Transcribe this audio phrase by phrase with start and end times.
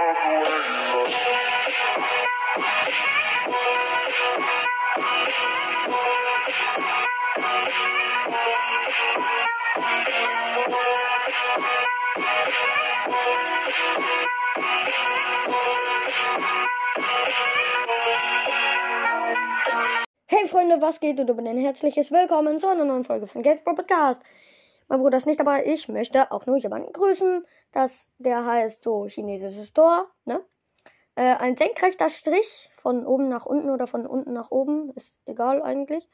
[0.00, 0.14] Hey
[20.48, 24.22] Freunde, was geht und ein herzliches Willkommen zu einer neuen Folge von Gates Podcast.
[24.90, 27.46] Mein Bruder ist nicht dabei, ich möchte auch nur jemanden grüßen.
[27.70, 30.44] Das, der heißt so chinesisches Tor, ne?
[31.14, 35.62] Äh, ein senkrechter Strich von oben nach unten oder von unten nach oben, ist egal
[35.62, 36.08] eigentlich.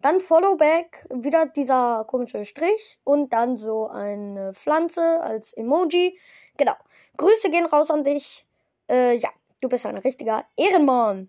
[0.00, 6.18] Dann Followback, wieder dieser komische Strich und dann so eine Pflanze als Emoji.
[6.56, 6.76] Genau.
[7.18, 8.46] Grüße gehen raus an dich.
[8.90, 9.28] Äh, ja,
[9.60, 11.28] du bist ein richtiger Ehrenmann.